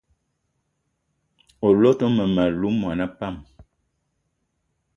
[1.67, 3.35] O lot mmem- alou mona pam?